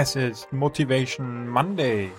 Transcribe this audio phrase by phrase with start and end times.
[0.00, 2.12] Es ist Motivation Monday.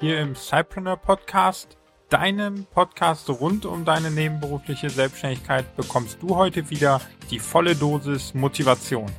[0.00, 1.76] Hier im Cypreneur Podcast,
[2.08, 9.12] deinem Podcast rund um deine nebenberufliche Selbstständigkeit, bekommst du heute wieder die volle Dosis Motivation.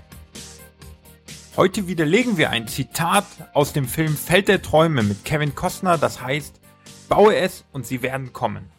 [1.56, 6.22] Heute widerlegen wir ein Zitat aus dem Film Feld der Träume mit Kevin Costner, das
[6.22, 6.60] heißt,
[7.08, 8.72] baue es und sie werden kommen.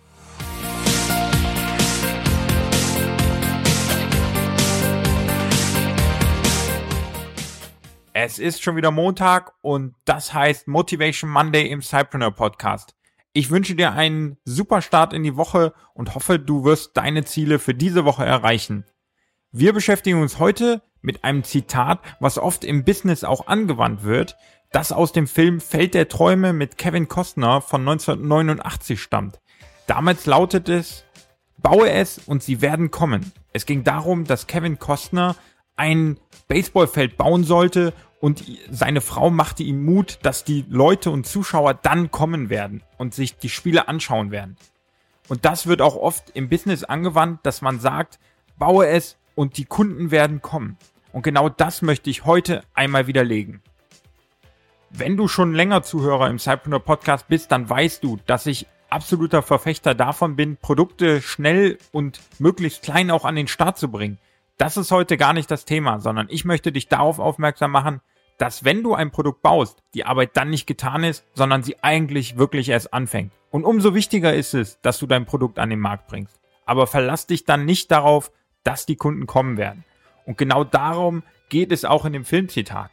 [8.27, 12.97] Es ist schon wieder Montag und das heißt Motivation Monday im Cypreneur Podcast.
[13.35, 17.59] Ich wünsche dir einen super Start in die Woche und hoffe, du wirst deine Ziele
[17.59, 18.87] für diese Woche erreichen.
[19.53, 24.39] Wir beschäftigen uns heute mit einem Zitat, was oft im Business auch angewandt wird,
[24.73, 29.39] das aus dem Film Feld der Träume mit Kevin Costner von 1989 stammt.
[29.87, 31.05] Damals lautet es,
[31.59, 33.33] baue es und sie werden kommen.
[33.53, 35.37] Es ging darum, dass Kevin Costner
[35.77, 41.75] ein Baseballfeld bauen sollte und seine Frau machte ihm Mut, dass die Leute und Zuschauer
[41.75, 44.57] dann kommen werden und sich die Spiele anschauen werden.
[45.29, 48.19] Und das wird auch oft im Business angewandt, dass man sagt,
[48.59, 50.77] baue es und die Kunden werden kommen.
[51.13, 53.63] Und genau das möchte ich heute einmal widerlegen.
[54.91, 59.43] Wenn du schon länger Zuhörer im Cypreneur Podcast bist, dann weißt du, dass ich absoluter
[59.43, 64.19] Verfechter davon bin, Produkte schnell und möglichst klein auch an den Start zu bringen.
[64.57, 68.01] Das ist heute gar nicht das Thema, sondern ich möchte dich darauf aufmerksam machen,
[68.39, 72.37] dass wenn du ein Produkt baust, die Arbeit dann nicht getan ist, sondern sie eigentlich
[72.37, 73.33] wirklich erst anfängt.
[73.51, 76.41] Und umso wichtiger ist es, dass du dein Produkt an den Markt bringst.
[76.67, 78.33] Aber verlass dich dann nicht darauf,
[78.63, 79.85] dass die Kunden kommen werden.
[80.25, 82.91] Und genau darum geht es auch in dem Filmzitat.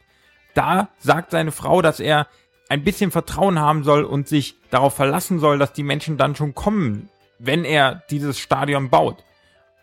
[0.54, 2.26] Da sagt seine Frau, dass er
[2.68, 6.54] ein bisschen Vertrauen haben soll und sich darauf verlassen soll, dass die Menschen dann schon
[6.54, 9.24] kommen, wenn er dieses Stadion baut.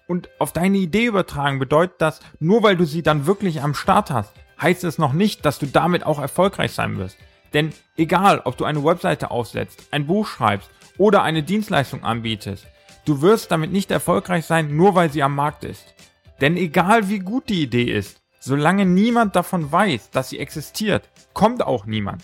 [0.10, 4.10] Und auf deine Idee übertragen bedeutet das, nur weil du sie dann wirklich am Start
[4.10, 7.16] hast, heißt es noch nicht, dass du damit auch erfolgreich sein wirst.
[7.54, 12.66] Denn egal, ob du eine Webseite aufsetzt, ein Buch schreibst oder eine Dienstleistung anbietest,
[13.06, 15.94] du wirst damit nicht erfolgreich sein, nur weil sie am Markt ist.
[16.42, 21.62] Denn egal wie gut die Idee ist, solange niemand davon weiß, dass sie existiert, kommt
[21.62, 22.23] auch niemand.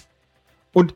[0.74, 0.96] Und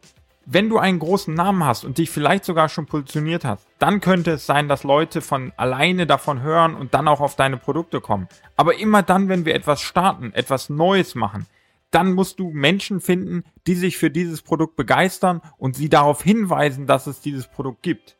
[0.51, 4.31] wenn du einen großen Namen hast und dich vielleicht sogar schon positioniert hast, dann könnte
[4.31, 8.27] es sein, dass Leute von alleine davon hören und dann auch auf deine Produkte kommen.
[8.55, 11.45] Aber immer dann, wenn wir etwas starten, etwas Neues machen,
[11.91, 16.87] dann musst du Menschen finden, die sich für dieses Produkt begeistern und sie darauf hinweisen,
[16.87, 18.17] dass es dieses Produkt gibt.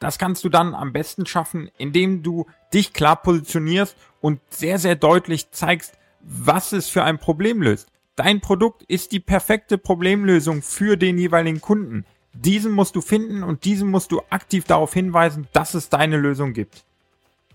[0.00, 4.96] Das kannst du dann am besten schaffen, indem du dich klar positionierst und sehr, sehr
[4.96, 7.90] deutlich zeigst, was es für ein Problem löst.
[8.18, 12.04] Dein Produkt ist die perfekte Problemlösung für den jeweiligen Kunden.
[12.32, 16.52] Diesen musst du finden und diesen musst du aktiv darauf hinweisen, dass es deine Lösung
[16.52, 16.84] gibt.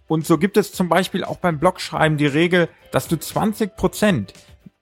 [0.07, 4.29] Und so gibt es zum Beispiel auch beim Blogschreiben die Regel, dass du 20%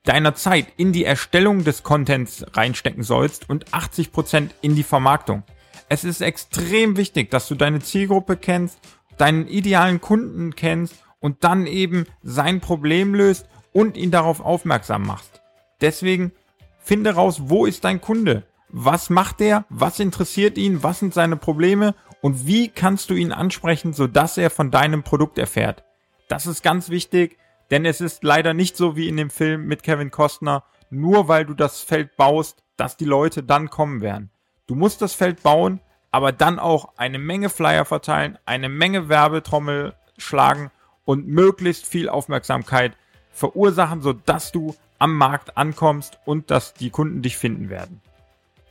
[0.04, 5.42] deiner Zeit in die Erstellung des Contents reinstecken sollst und 80% in die Vermarktung.
[5.90, 8.78] Es ist extrem wichtig, dass du deine Zielgruppe kennst,
[9.18, 15.41] deinen idealen Kunden kennst und dann eben sein Problem löst und ihn darauf aufmerksam machst.
[15.82, 16.32] Deswegen
[16.80, 18.44] finde raus, wo ist dein Kunde?
[18.70, 19.66] Was macht der?
[19.70, 20.84] Was interessiert ihn?
[20.84, 21.94] Was sind seine Probleme?
[22.22, 25.84] Und wie kannst du ihn ansprechen, sodass er von deinem Produkt erfährt?
[26.30, 27.38] Das ist ganz wichtig,
[27.72, 31.46] denn es ist leider nicht so wie in dem Film mit Kevin Costner, nur weil
[31.46, 34.30] du das Feld baust, dass die Leute dann kommen werden.
[34.68, 35.82] Du musst das Feld bauen,
[36.12, 40.72] aber dann auch eine Menge Flyer verteilen, eine Menge Werbetrommel schlagen
[41.06, 42.96] und möglichst viel Aufmerksamkeit
[43.32, 48.02] verursachen, sodass du am Markt ankommst und dass die Kunden dich finden werden.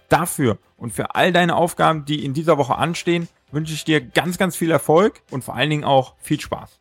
[0.08, 4.38] Dafür und für all deine Aufgaben, die in dieser Woche anstehen, wünsche ich dir ganz,
[4.38, 6.80] ganz viel Erfolg und vor allen Dingen auch viel Spaß.